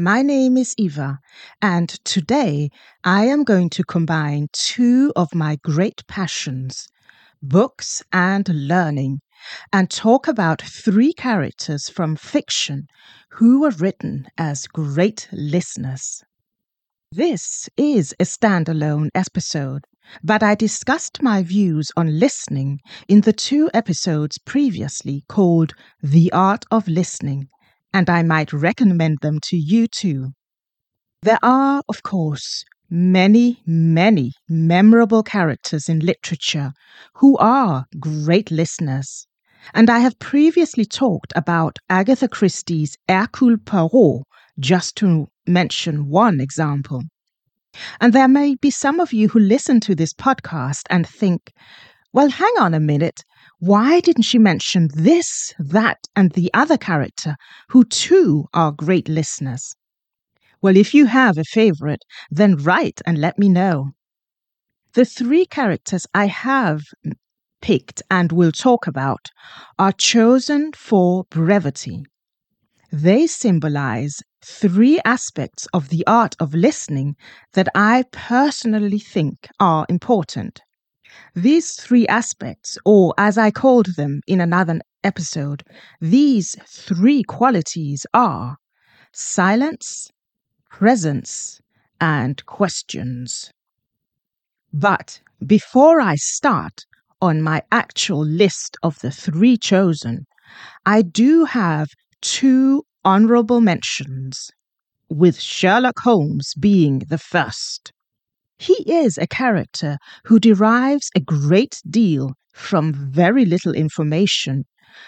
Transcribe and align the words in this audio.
My 0.00 0.22
name 0.22 0.56
is 0.56 0.76
Eva, 0.78 1.18
and 1.60 1.88
today 2.04 2.70
I 3.02 3.24
am 3.24 3.42
going 3.42 3.68
to 3.70 3.82
combine 3.82 4.46
two 4.52 5.12
of 5.16 5.34
my 5.34 5.56
great 5.56 6.06
passions, 6.06 6.86
books 7.42 8.00
and 8.12 8.48
learning, 8.48 9.22
and 9.72 9.90
talk 9.90 10.28
about 10.28 10.62
three 10.62 11.12
characters 11.12 11.88
from 11.88 12.14
fiction 12.14 12.86
who 13.30 13.62
were 13.62 13.72
written 13.72 14.28
as 14.38 14.68
great 14.68 15.28
listeners. 15.32 16.22
This 17.10 17.68
is 17.76 18.14
a 18.20 18.24
standalone 18.24 19.08
episode, 19.16 19.84
but 20.22 20.44
I 20.44 20.54
discussed 20.54 21.24
my 21.24 21.42
views 21.42 21.90
on 21.96 22.20
listening 22.20 22.78
in 23.08 23.22
the 23.22 23.32
two 23.32 23.68
episodes 23.74 24.38
previously 24.38 25.24
called 25.28 25.72
The 26.00 26.30
Art 26.32 26.66
of 26.70 26.86
Listening 26.86 27.48
and 27.92 28.08
I 28.08 28.22
might 28.22 28.52
recommend 28.52 29.18
them 29.20 29.38
to 29.44 29.56
you 29.56 29.86
too. 29.86 30.30
There 31.22 31.38
are, 31.42 31.82
of 31.88 32.02
course, 32.02 32.64
many, 32.90 33.60
many 33.66 34.32
memorable 34.48 35.22
characters 35.22 35.88
in 35.88 36.00
literature 36.00 36.72
who 37.14 37.36
are 37.38 37.86
great 37.98 38.50
listeners. 38.50 39.26
And 39.74 39.90
I 39.90 39.98
have 39.98 40.18
previously 40.18 40.84
talked 40.84 41.32
about 41.34 41.78
Agatha 41.90 42.28
Christie's 42.28 42.96
Hercule 43.08 43.58
Poirot, 43.58 44.22
just 44.58 44.96
to 44.96 45.26
mention 45.46 46.08
one 46.08 46.40
example. 46.40 47.02
And 48.00 48.12
there 48.12 48.28
may 48.28 48.54
be 48.54 48.70
some 48.70 49.00
of 49.00 49.12
you 49.12 49.28
who 49.28 49.38
listen 49.38 49.80
to 49.80 49.94
this 49.94 50.14
podcast 50.14 50.82
and 50.88 51.06
think, 51.06 51.52
well, 52.12 52.30
hang 52.30 52.54
on 52.58 52.74
a 52.74 52.80
minute. 52.80 53.24
Why 53.60 54.00
didn't 54.00 54.22
she 54.22 54.38
mention 54.38 54.88
this, 54.94 55.54
that, 55.58 55.98
and 56.14 56.32
the 56.32 56.50
other 56.54 56.76
character, 56.76 57.36
who 57.70 57.84
too 57.84 58.46
are 58.54 58.72
great 58.72 59.08
listeners? 59.08 59.74
Well, 60.62 60.76
if 60.76 60.94
you 60.94 61.06
have 61.06 61.38
a 61.38 61.44
favorite, 61.44 62.04
then 62.30 62.56
write 62.56 63.00
and 63.06 63.18
let 63.18 63.38
me 63.38 63.48
know. 63.48 63.92
The 64.94 65.04
three 65.04 65.46
characters 65.46 66.06
I 66.14 66.26
have 66.26 66.82
picked 67.60 68.02
and 68.10 68.32
will 68.32 68.52
talk 68.52 68.86
about 68.86 69.30
are 69.78 69.92
chosen 69.92 70.72
for 70.72 71.24
brevity. 71.30 72.04
They 72.92 73.26
symbolize 73.26 74.22
three 74.44 75.00
aspects 75.04 75.66
of 75.72 75.88
the 75.88 76.06
art 76.06 76.36
of 76.38 76.54
listening 76.54 77.16
that 77.54 77.68
I 77.74 78.04
personally 78.12 79.00
think 79.00 79.48
are 79.58 79.84
important. 79.88 80.60
These 81.34 81.72
three 81.72 82.06
aspects, 82.06 82.78
or 82.84 83.14
as 83.18 83.38
I 83.38 83.50
called 83.50 83.96
them 83.96 84.20
in 84.26 84.40
another 84.40 84.80
episode, 85.02 85.62
these 86.00 86.56
three 86.66 87.22
qualities 87.22 88.06
are 88.14 88.56
silence, 89.12 90.10
presence, 90.70 91.60
and 92.00 92.44
questions. 92.46 93.52
But 94.72 95.20
before 95.46 96.00
I 96.00 96.16
start 96.16 96.84
on 97.20 97.42
my 97.42 97.62
actual 97.72 98.24
list 98.24 98.76
of 98.82 98.98
the 99.00 99.10
three 99.10 99.56
chosen, 99.56 100.26
I 100.86 101.02
do 101.02 101.44
have 101.44 101.88
two 102.20 102.84
honorable 103.04 103.60
mentions, 103.60 104.50
with 105.08 105.40
Sherlock 105.40 105.98
Holmes 106.00 106.54
being 106.58 107.00
the 107.08 107.18
first. 107.18 107.92
He 108.58 108.74
is 108.92 109.18
a 109.18 109.26
character 109.26 109.98
who 110.24 110.40
derives 110.40 111.10
a 111.14 111.20
great 111.20 111.80
deal 111.88 112.34
from 112.52 112.92
very 112.92 113.44
little 113.44 113.72
information, 113.72 114.64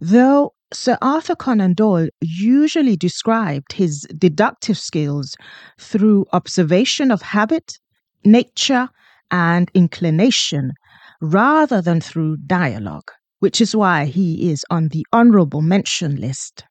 though 0.00 0.54
Sir 0.72 0.96
Arthur 1.02 1.34
Conan 1.34 1.74
Doyle 1.74 2.08
usually 2.20 2.96
described 2.96 3.72
his 3.72 4.06
deductive 4.16 4.78
skills 4.78 5.36
through 5.78 6.24
observation 6.32 7.10
of 7.10 7.20
habit, 7.20 7.78
nature, 8.24 8.88
and 9.30 9.70
inclination 9.74 10.72
rather 11.20 11.82
than 11.82 12.00
through 12.00 12.36
dialogue, 12.46 13.10
which 13.40 13.60
is 13.60 13.74
why 13.74 14.06
he 14.06 14.50
is 14.50 14.64
on 14.70 14.88
the 14.88 15.04
honorable 15.12 15.62
mention 15.62 16.16
list. 16.16 16.64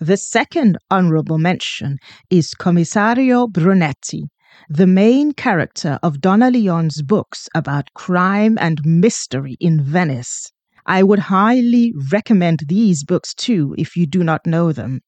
The 0.00 0.16
second 0.16 0.76
honorable 0.90 1.38
mention 1.38 1.98
is 2.28 2.54
Commissario 2.54 3.46
Brunetti, 3.46 4.28
the 4.68 4.86
main 4.86 5.32
character 5.32 5.98
of 6.02 6.20
Donna 6.20 6.50
Leon's 6.50 7.02
books 7.02 7.48
about 7.54 7.92
crime 7.94 8.56
and 8.60 8.80
mystery 8.84 9.56
in 9.60 9.82
Venice. 9.82 10.52
I 10.86 11.02
would 11.02 11.18
highly 11.18 11.92
recommend 12.10 12.60
these 12.66 13.04
books 13.04 13.34
too 13.34 13.74
if 13.78 13.96
you 13.96 14.06
do 14.06 14.24
not 14.24 14.46
know 14.46 14.72
them. 14.72 15.00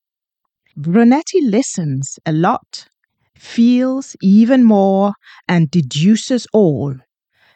Brunetti 0.76 1.40
listens 1.40 2.18
a 2.24 2.32
lot, 2.32 2.88
feels 3.36 4.16
even 4.22 4.64
more, 4.64 5.14
and 5.48 5.70
deduces 5.70 6.46
all, 6.52 6.94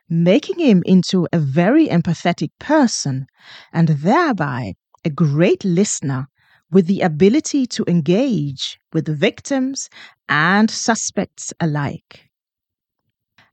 making 0.09 0.59
him 0.59 0.83
into 0.87 1.27
a 1.33 1.39
very 1.39 1.89
empathetic 1.89 2.51
person 2.59 3.27
and 3.73 3.89
thereby 3.89 4.75
a 5.05 5.11
great 5.11 5.65
listener 5.65 6.29
with 6.71 6.87
the 6.87 7.01
ability 7.01 7.67
to 7.67 7.85
engage 7.87 8.79
with 8.93 9.07
victims 9.09 9.89
and 10.29 10.71
suspects 10.71 11.53
alike. 11.61 12.29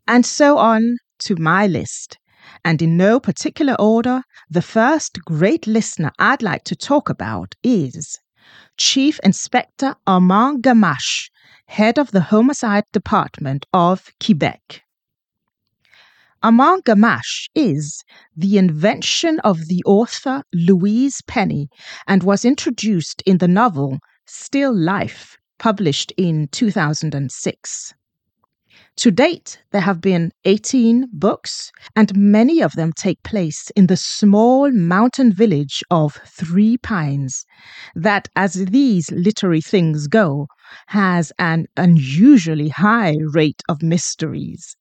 And 0.07 0.25
so 0.25 0.57
on 0.57 0.97
to 1.19 1.35
my 1.35 1.67
list. 1.67 2.17
And 2.65 2.81
in 2.81 2.97
no 2.97 3.19
particular 3.19 3.75
order, 3.79 4.21
the 4.49 4.61
first 4.61 5.19
great 5.25 5.65
listener 5.65 6.11
I'd 6.19 6.41
like 6.41 6.63
to 6.65 6.75
talk 6.75 7.09
about 7.09 7.55
is 7.63 8.19
Chief 8.77 9.19
Inspector 9.23 9.95
Armand 10.05 10.63
Gamache, 10.63 11.29
head 11.67 11.97
of 11.97 12.11
the 12.11 12.21
Homicide 12.21 12.83
Department 12.91 13.65
of 13.73 14.11
Quebec. 14.23 14.83
Armand 16.45 16.83
Gamache 16.83 17.47
is 17.55 18.03
the 18.35 18.57
invention 18.57 19.39
of 19.45 19.69
the 19.69 19.81
author 19.85 20.43
Louise 20.53 21.21
Penny 21.25 21.69
and 22.05 22.21
was 22.21 22.43
introduced 22.43 23.23
in 23.25 23.37
the 23.37 23.47
novel 23.47 23.99
Still 24.25 24.75
Life, 24.75 25.37
published 25.57 26.11
in 26.17 26.49
2006. 26.49 27.93
To 28.97 29.09
date, 29.09 29.61
there 29.71 29.79
have 29.79 30.01
been 30.01 30.33
18 30.43 31.07
books, 31.13 31.71
and 31.95 32.13
many 32.13 32.61
of 32.61 32.73
them 32.73 32.91
take 32.91 33.23
place 33.23 33.71
in 33.77 33.87
the 33.87 33.95
small 33.95 34.69
mountain 34.69 35.31
village 35.31 35.81
of 35.89 36.19
Three 36.27 36.77
Pines, 36.77 37.45
that, 37.95 38.27
as 38.35 38.55
these 38.55 39.09
literary 39.11 39.61
things 39.61 40.07
go, 40.07 40.47
has 40.87 41.31
an 41.39 41.67
unusually 41.77 42.67
high 42.67 43.15
rate 43.31 43.61
of 43.69 43.81
mysteries. 43.81 44.75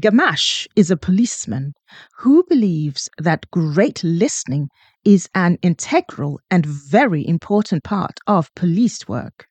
Gamache 0.00 0.66
is 0.74 0.90
a 0.90 0.96
policeman 0.96 1.74
who 2.20 2.44
believes 2.48 3.10
that 3.18 3.50
great 3.50 4.02
listening 4.02 4.70
is 5.04 5.28
an 5.34 5.58
integral 5.60 6.40
and 6.50 6.64
very 6.64 7.26
important 7.28 7.84
part 7.84 8.18
of 8.26 8.54
police 8.54 9.06
work. 9.06 9.48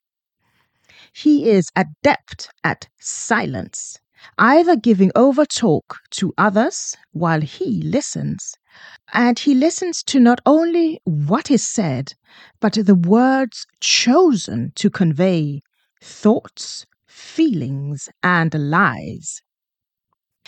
He 1.12 1.48
is 1.48 1.70
adept 1.76 2.50
at 2.64 2.88
silence, 2.98 4.00
either 4.36 4.74
giving 4.74 5.12
over 5.14 5.44
talk 5.46 5.98
to 6.10 6.34
others 6.36 6.96
while 7.12 7.42
he 7.42 7.80
listens, 7.80 8.56
and 9.12 9.38
he 9.38 9.54
listens 9.54 10.02
to 10.04 10.18
not 10.18 10.40
only 10.44 11.00
what 11.04 11.52
is 11.52 11.64
said, 11.64 12.14
but 12.58 12.72
the 12.72 12.96
words 12.96 13.64
chosen 13.78 14.72
to 14.74 14.90
convey 14.90 15.62
thoughts, 16.02 16.84
feelings, 17.06 18.08
and 18.24 18.52
lies. 18.54 19.40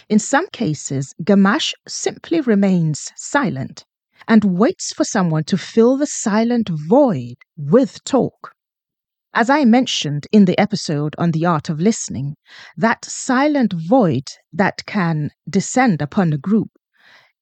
In 0.09 0.19
some 0.19 0.49
cases, 0.49 1.15
Gamache 1.23 1.75
simply 1.87 2.41
remains 2.41 3.11
silent 3.17 3.85
and 4.27 4.59
waits 4.59 4.93
for 4.93 5.05
someone 5.05 5.45
to 5.45 5.57
fill 5.57 5.97
the 5.97 6.07
silent 6.07 6.69
void 6.69 7.37
with 7.57 8.03
talk. 8.05 8.53
As 9.33 9.51
I 9.51 9.65
mentioned 9.65 10.27
in 10.31 10.45
the 10.45 10.59
episode 10.59 11.15
on 11.19 11.31
the 11.33 11.47
art 11.47 11.69
of 11.69 11.81
listening, 11.81 12.37
that 12.77 13.05
silent 13.05 13.73
void 13.73 14.25
that 14.53 14.87
can 14.87 15.31
descend 15.49 16.01
upon 16.01 16.33
a 16.33 16.39
group 16.39 16.71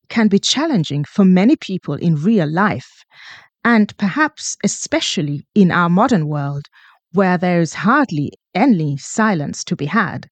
can 0.09 0.29
be 0.29 0.39
challenging 0.39 1.05
for 1.05 1.25
many 1.25 1.57
people 1.57 1.95
in 1.95 2.17
real 2.17 2.51
life, 2.51 3.05
and 3.65 3.97
perhaps 3.97 4.57
especially 4.63 5.47
in 5.55 5.71
our 5.71 5.89
modern 5.89 6.29
world 6.29 6.67
where 7.13 7.39
there 7.39 7.61
is 7.61 7.75
hardly 7.75 8.33
any 8.55 8.97
silence 8.97 9.65
to 9.65 9.77
be 9.77 9.87
had. 9.87 10.29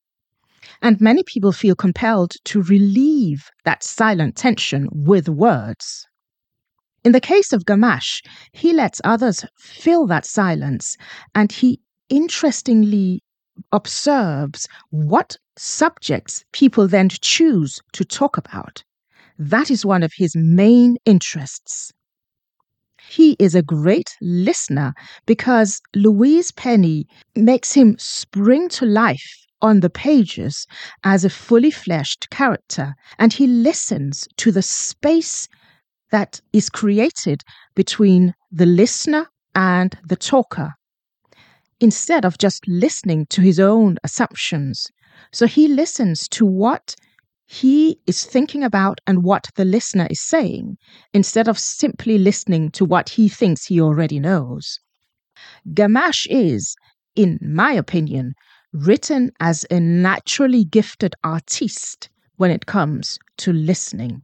And 0.83 1.01
many 1.01 1.23
people 1.23 1.53
feel 1.53 1.75
compelled 1.75 2.33
to 2.45 2.63
relieve 2.63 3.51
that 3.65 3.83
silent 3.83 4.37
tension 4.37 4.89
with 4.93 5.29
words. 5.29 6.07
In 7.05 7.13
the 7.13 7.21
case 7.21 7.53
of 7.53 7.65
Gamache, 7.65 8.23
he 8.53 8.73
lets 8.73 9.01
others 9.05 9.45
fill 9.59 10.07
that 10.07 10.25
silence 10.27 10.97
and 11.35 11.51
he 11.53 11.81
interestingly 12.09 13.23
observes 13.73 14.69
what 14.91 15.37
subjects 15.57 16.45
people 16.53 16.89
then 16.89 17.09
choose 17.09 17.81
to 17.93 18.05
talk 18.05 18.37
about. 18.37 18.83
That 19.39 19.71
is 19.71 19.85
one 19.87 20.03
of 20.03 20.13
his 20.17 20.35
main 20.37 20.97
interests. 21.05 21.93
he 23.09 23.37
is 23.39 23.55
a 23.55 23.63
great 23.63 24.17
listener 24.21 24.95
because 25.27 25.81
Louise 25.95 26.53
Penny 26.53 27.07
makes 27.35 27.73
him 27.73 27.97
spring 27.99 28.69
to 28.71 28.87
life 28.87 29.47
on 29.63 29.81
the 29.81 29.91
pages 29.91 30.67
as 31.05 31.25
a 31.25 31.31
fully 31.31 31.71
fleshed 31.71 32.31
character, 32.31 32.95
and 33.19 33.33
he 33.33 33.47
listens 33.47 34.29
to 34.37 34.53
the 34.53 34.63
space 34.63 35.49
that 36.11 36.41
is 36.53 36.69
created 36.69 37.43
between 37.75 38.35
the 38.51 38.67
listener 38.67 39.29
and 39.55 39.97
the 40.05 40.17
talker 40.17 40.75
instead 41.81 42.25
of 42.25 42.39
just 42.39 42.67
listening 42.69 43.27
to 43.27 43.41
his 43.41 43.59
own 43.59 43.97
assumptions. 44.05 44.87
So 45.33 45.47
he 45.47 45.67
listens 45.67 46.29
to 46.29 46.45
what 46.45 46.95
he 47.47 47.99
is 48.07 48.25
thinking 48.25 48.63
about 48.63 49.01
and 49.07 49.25
what 49.25 49.49
the 49.57 49.65
listener 49.65 50.07
is 50.11 50.21
saying 50.21 50.77
instead 51.13 51.49
of 51.49 51.59
simply 51.59 52.19
listening 52.19 52.71
to 52.73 52.85
what 52.85 53.09
he 53.09 53.29
thinks 53.29 53.67
he 53.67 53.81
already 53.81 54.21
knows. 54.21 54.79
Gamache 55.73 56.27
is, 56.31 56.77
in 57.17 57.39
my 57.43 57.73
opinion, 57.73 58.35
written 58.73 59.31
as 59.41 59.67
a 59.71 59.81
naturally 59.81 60.65
gifted 60.65 61.15
artiste 61.25 62.09
when 62.37 62.51
it 62.51 62.67
comes 62.67 63.19
to 63.39 63.53
listening. 63.53 64.23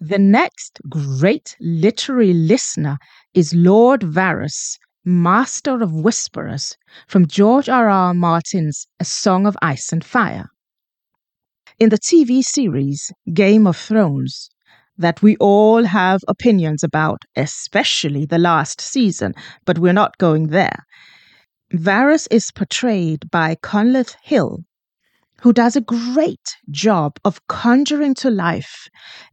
The 0.00 0.18
next 0.18 0.80
great 0.88 1.56
literary 1.60 2.32
listener 2.32 2.98
is 3.34 3.54
Lord 3.54 4.00
Varys, 4.00 4.78
Master 5.04 5.82
of 5.82 5.92
Whisperers, 5.92 6.76
from 7.06 7.26
George 7.26 7.68
R. 7.68 7.88
R. 7.88 8.14
Martin's 8.14 8.86
A 8.98 9.04
Song 9.04 9.46
of 9.46 9.56
Ice 9.62 9.92
and 9.92 10.04
Fire. 10.04 10.48
In 11.78 11.90
the 11.90 11.98
TV 11.98 12.42
series 12.42 13.12
Game 13.32 13.66
of 13.66 13.76
Thrones, 13.76 14.50
that 14.96 15.22
we 15.22 15.36
all 15.36 15.84
have 15.84 16.20
opinions 16.28 16.84
about, 16.84 17.22
especially 17.36 18.26
the 18.26 18.38
last 18.38 18.80
season, 18.80 19.34
but 19.64 19.78
we're 19.78 19.92
not 19.92 20.18
going 20.18 20.48
there. 20.48 20.84
Varys 21.72 22.26
is 22.32 22.50
portrayed 22.50 23.30
by 23.30 23.54
Conleth 23.54 24.16
Hill, 24.24 24.64
who 25.42 25.52
does 25.52 25.76
a 25.76 25.80
great 25.80 26.56
job 26.68 27.16
of 27.24 27.46
conjuring 27.46 28.14
to 28.14 28.28
life 28.28 28.88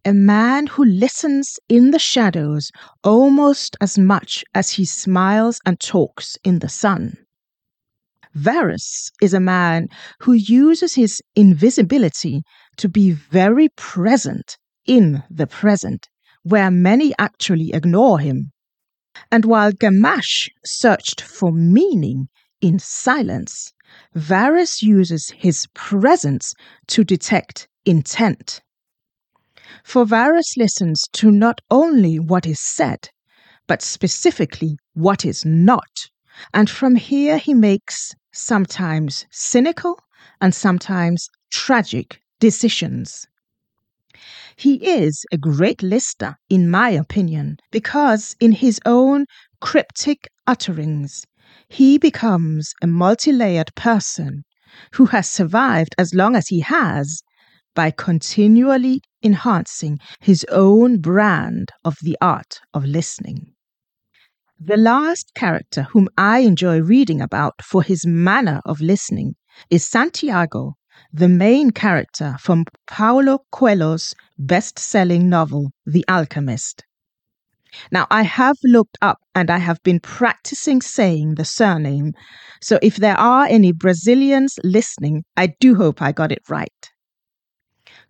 a 0.06 0.14
man 0.14 0.68
who 0.68 0.86
listens 0.86 1.58
in 1.68 1.90
the 1.90 1.98
shadows 1.98 2.70
almost 3.04 3.76
as 3.82 3.98
much 3.98 4.44
as 4.54 4.70
he 4.70 4.86
smiles 4.86 5.60
and 5.66 5.80
talks 5.80 6.38
in 6.44 6.60
the 6.60 6.70
sun. 6.70 7.18
Varys 8.36 9.10
is 9.20 9.34
a 9.34 9.40
man 9.40 9.88
who 10.20 10.34
uses 10.34 10.94
his 10.94 11.20
invisibility 11.36 12.44
to 12.78 12.88
be 12.88 13.10
very 13.10 13.70
present 13.70 14.60
in 14.86 15.24
the 15.32 15.48
present, 15.48 16.08
where 16.44 16.70
many 16.70 17.16
actually 17.18 17.74
ignore 17.74 18.20
him. 18.20 18.52
And 19.32 19.46
while 19.46 19.72
Gamache 19.72 20.50
searched 20.66 21.22
for 21.22 21.52
meaning 21.52 22.30
in 22.62 22.80
silence, 22.80 23.74
Varys 24.16 24.82
uses 24.82 25.32
his 25.38 25.68
presence 25.74 26.54
to 26.88 27.04
detect 27.04 27.68
intent. 27.86 28.62
For 29.84 30.06
Varys 30.06 30.58
listens 30.58 31.04
to 31.14 31.32
not 31.32 31.62
only 31.70 32.20
what 32.20 32.46
is 32.46 32.60
said, 32.60 33.10
but 33.68 33.82
specifically 33.82 34.78
what 34.94 35.26
is 35.26 35.46
not. 35.46 36.10
And 36.54 36.70
from 36.70 36.96
here 36.96 37.38
he 37.38 37.54
makes 37.54 38.14
sometimes 38.32 39.26
cynical 39.32 40.00
and 40.40 40.54
sometimes 40.54 41.30
tragic 41.50 42.22
decisions. 42.40 43.28
He 44.60 44.84
is 44.84 45.24
a 45.32 45.38
great 45.38 45.84
lister, 45.84 46.36
in 46.50 46.68
my 46.68 46.90
opinion, 46.90 47.58
because 47.72 48.36
in 48.40 48.54
his 48.54 48.80
own 48.88 49.28
cryptic 49.62 50.28
utterings, 50.48 51.26
he 51.70 52.00
becomes 52.00 52.74
a 52.82 52.88
multi 52.88 53.32
layered 53.32 53.76
person 53.76 54.46
who 54.94 55.06
has 55.06 55.30
survived 55.30 55.94
as 56.00 56.16
long 56.16 56.36
as 56.36 56.48
he 56.48 56.62
has 56.62 57.22
by 57.76 57.92
continually 57.92 59.02
enhancing 59.22 60.00
his 60.22 60.44
own 60.50 61.02
brand 61.02 61.70
of 61.86 61.96
the 62.02 62.18
art 62.20 62.60
of 62.74 62.84
listening. 62.84 63.54
The 64.60 64.78
last 64.78 65.36
character 65.36 65.84
whom 65.84 66.10
I 66.18 66.40
enjoy 66.40 66.80
reading 66.82 67.22
about 67.22 67.62
for 67.64 67.84
his 67.84 68.08
manner 68.08 68.62
of 68.66 68.82
listening 68.82 69.36
is 69.70 69.86
Santiago, 69.86 70.77
the 71.14 71.30
main 71.30 71.72
character 71.72 72.36
from 72.40 72.66
Paulo 72.86 73.40
Coelho's 73.52 74.14
best 74.38 74.80
selling 74.80 75.30
novel, 75.30 75.72
The 75.86 76.06
Alchemist. 76.08 76.84
Now, 77.92 78.08
I 78.10 78.24
have 78.24 78.58
looked 78.64 78.98
up 79.02 79.20
and 79.36 79.50
I 79.50 79.58
have 79.58 79.82
been 79.84 80.00
practicing 80.00 80.82
saying 80.82 81.36
the 81.36 81.46
surname. 81.46 82.14
So 82.62 82.80
if 82.82 82.96
there 82.96 83.18
are 83.18 83.46
any 83.46 83.72
Brazilians 83.72 84.58
listening, 84.64 85.24
I 85.36 85.54
do 85.60 85.76
hope 85.76 86.02
I 86.02 86.12
got 86.12 86.32
it 86.32 86.44
right. 86.50 86.92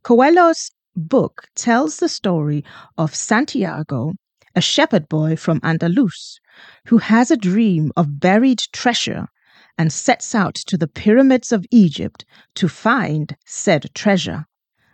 Coelho's 0.04 0.72
book 0.96 1.48
tells 1.56 1.98
the 1.98 2.10
story 2.10 2.64
of 2.98 3.16
Santiago, 3.16 4.14
a 4.56 4.62
shepherd 4.62 5.10
boy 5.10 5.36
from 5.36 5.60
Andalus, 5.62 6.38
who 6.86 6.98
has 7.00 7.30
a 7.30 7.38
dream 7.38 7.92
of 7.96 8.20
buried 8.20 8.60
treasure 8.72 9.28
and 9.78 9.94
sets 9.94 10.34
out 10.34 10.56
to 10.56 10.78
the 10.78 10.88
pyramids 10.88 11.52
of 11.52 11.66
Egypt 11.72 12.26
to 12.56 12.68
find 12.68 13.36
said 13.46 13.90
treasure. 13.94 14.46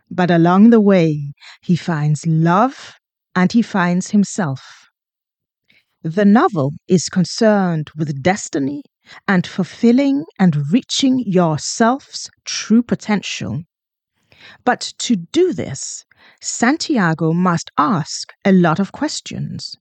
But 0.09 0.29
along 0.29 0.69
the 0.69 0.81
way, 0.81 1.33
he 1.61 1.75
finds 1.75 2.25
love 2.27 2.95
and 3.35 3.51
he 3.51 3.61
finds 3.61 4.11
himself. 4.11 4.89
The 6.03 6.25
novel 6.25 6.73
is 6.87 7.07
concerned 7.07 7.89
with 7.95 8.21
destiny 8.21 8.83
and 9.27 9.47
fulfilling 9.47 10.25
and 10.37 10.71
reaching 10.71 11.19
yourself's 11.19 12.29
true 12.45 12.83
potential. 12.83 13.63
But 14.65 14.93
to 14.99 15.15
do 15.15 15.53
this, 15.53 16.03
Santiago 16.41 17.31
must 17.31 17.71
ask 17.77 18.33
a 18.43 18.51
lot 18.51 18.79
of 18.79 18.91
questions. 18.91 19.75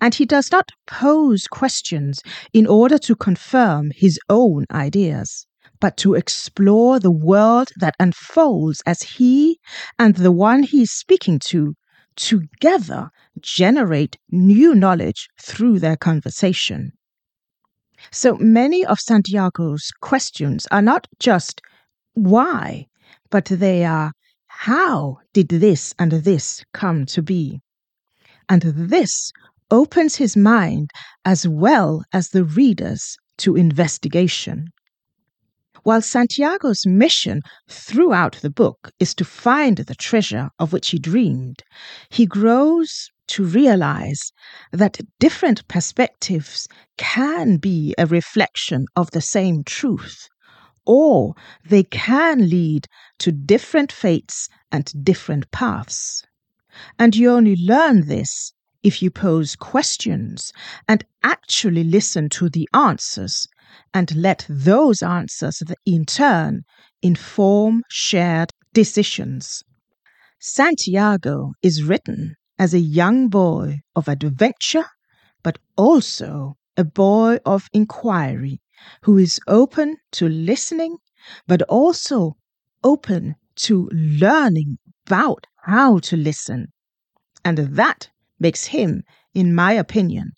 And 0.00 0.14
he 0.14 0.24
does 0.24 0.52
not 0.52 0.70
pose 0.86 1.46
questions 1.48 2.22
in 2.52 2.66
order 2.66 2.98
to 2.98 3.16
confirm 3.16 3.90
his 3.94 4.18
own 4.28 4.64
ideas, 4.70 5.46
but 5.80 5.96
to 5.98 6.14
explore 6.14 7.00
the 7.00 7.10
world 7.10 7.70
that 7.76 7.96
unfolds 7.98 8.82
as 8.86 9.02
he 9.02 9.58
and 9.98 10.14
the 10.16 10.32
one 10.32 10.62
he 10.62 10.82
is 10.82 10.92
speaking 10.92 11.38
to 11.46 11.74
together 12.16 13.10
generate 13.40 14.18
new 14.30 14.74
knowledge 14.74 15.28
through 15.40 15.78
their 15.78 15.96
conversation. 15.96 16.92
So 18.10 18.36
many 18.36 18.84
of 18.84 18.98
Santiago's 18.98 19.90
questions 20.00 20.66
are 20.70 20.82
not 20.82 21.06
just 21.18 21.60
why, 22.14 22.86
but 23.30 23.46
they 23.46 23.84
are 23.84 24.12
how 24.46 25.18
did 25.32 25.48
this 25.48 25.94
and 25.98 26.10
this 26.10 26.64
come 26.72 27.06
to 27.06 27.22
be? 27.22 27.60
And 28.48 28.62
this 28.62 29.32
opens 29.70 30.16
his 30.16 30.36
mind 30.36 30.90
as 31.24 31.46
well 31.46 32.02
as 32.12 32.30
the 32.30 32.44
readers 32.44 33.16
to 33.38 33.56
investigation. 33.56 34.68
While 35.84 36.02
Santiago's 36.02 36.84
mission 36.86 37.40
throughout 37.68 38.36
the 38.42 38.50
book 38.50 38.90
is 38.98 39.14
to 39.14 39.24
find 39.24 39.78
the 39.78 39.94
treasure 39.94 40.50
of 40.58 40.72
which 40.72 40.90
he 40.90 40.98
dreamed, 40.98 41.62
he 42.10 42.26
grows 42.26 43.10
to 43.28 43.44
realize 43.44 44.32
that 44.72 45.00
different 45.20 45.66
perspectives 45.68 46.66
can 46.96 47.58
be 47.58 47.94
a 47.96 48.06
reflection 48.06 48.86
of 48.96 49.10
the 49.12 49.20
same 49.20 49.62
truth, 49.64 50.28
or 50.84 51.34
they 51.64 51.84
can 51.84 52.48
lead 52.48 52.86
to 53.18 53.30
different 53.30 53.92
fates 53.92 54.48
and 54.72 54.92
different 55.04 55.50
paths. 55.50 56.24
And 56.98 57.14
you 57.14 57.30
only 57.30 57.56
learn 57.56 58.06
this 58.08 58.52
if 58.88 59.02
you 59.02 59.10
pose 59.10 59.54
questions 59.54 60.50
and 60.88 61.04
actually 61.22 61.84
listen 61.84 62.26
to 62.26 62.48
the 62.48 62.66
answers 62.72 63.46
and 63.92 64.16
let 64.16 64.46
those 64.48 65.02
answers 65.02 65.62
in 65.84 66.06
turn 66.06 66.62
inform 67.02 67.82
shared 67.90 68.50
decisions. 68.72 69.62
Santiago 70.40 71.52
is 71.62 71.82
written 71.82 72.34
as 72.58 72.72
a 72.72 72.78
young 72.78 73.28
boy 73.28 73.80
of 73.94 74.08
adventure, 74.08 74.86
but 75.42 75.58
also 75.76 76.56
a 76.78 76.84
boy 76.84 77.38
of 77.44 77.68
inquiry 77.74 78.62
who 79.02 79.18
is 79.18 79.38
open 79.46 79.98
to 80.12 80.30
listening, 80.30 80.96
but 81.46 81.60
also 81.68 82.38
open 82.82 83.34
to 83.54 83.90
learning 83.92 84.78
about 85.06 85.46
how 85.66 85.98
to 85.98 86.16
listen. 86.16 86.68
And 87.44 87.58
that 87.58 88.08
makes 88.38 88.66
him, 88.66 89.02
in 89.34 89.54
my 89.54 89.72
opinion, 89.72 90.32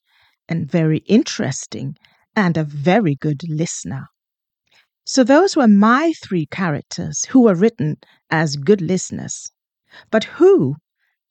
a 0.48 0.64
very 0.64 0.98
interesting 1.06 1.96
and 2.36 2.56
a 2.56 2.64
very 2.64 3.14
good 3.14 3.42
listener. 3.48 4.06
So, 5.04 5.24
those 5.24 5.56
were 5.56 5.68
my 5.68 6.12
three 6.22 6.46
characters 6.46 7.24
who 7.26 7.42
were 7.42 7.54
written 7.54 7.98
as 8.30 8.56
good 8.56 8.80
listeners. 8.80 9.50
But 10.10 10.24
who, 10.24 10.76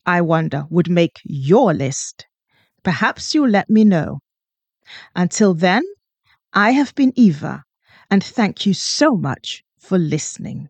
I 0.05 0.21
wonder, 0.21 0.65
would 0.69 0.89
make 0.89 1.19
your 1.23 1.73
list? 1.73 2.27
Perhaps 2.83 3.33
you'll 3.33 3.49
let 3.49 3.69
me 3.69 3.85
know. 3.85 4.19
Until 5.15 5.53
then, 5.53 5.83
I 6.53 6.71
have 6.71 6.95
been 6.95 7.13
Eva, 7.15 7.63
and 8.09 8.23
thank 8.23 8.65
you 8.65 8.73
so 8.73 9.15
much 9.15 9.63
for 9.77 9.97
listening. 9.97 10.69